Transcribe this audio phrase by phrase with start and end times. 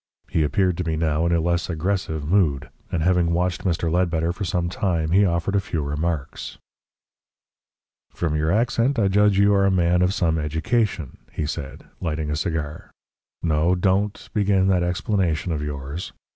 [0.31, 3.91] He appeared to be now in a less aggressive mood, and having watched Mr.
[3.91, 6.57] Ledbetter for some time, he offered a few remarks.
[8.09, 12.31] "From your accent I judge you are a man of some education," he said, lighting
[12.31, 12.89] a cigar.
[13.43, 16.13] "No DON'T begin that explanation of yours.